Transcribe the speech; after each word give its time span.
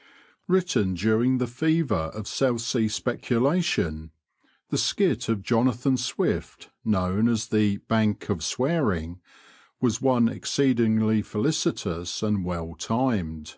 _Written 0.48 0.94
during 0.94 1.36
the 1.36 1.46
fever 1.46 2.08
of 2.14 2.26
South 2.26 2.62
Sea 2.62 2.88
speculation, 2.88 4.12
the 4.70 4.78
skit 4.78 5.28
of 5.28 5.42
Jonathan 5.42 5.98
Swift, 5.98 6.70
known 6.86 7.28
as 7.28 7.48
the 7.48 7.76
"Bank 7.86 8.30
of 8.30 8.42
Swearing," 8.42 9.20
was 9.78 10.00
one 10.00 10.26
exceedingly 10.26 11.20
felicitous 11.20 12.22
and 12.22 12.46
well 12.46 12.74
timed. 12.76 13.56